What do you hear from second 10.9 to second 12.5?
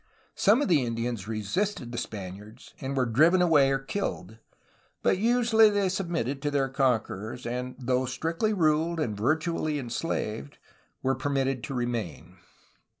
were permitted to remain.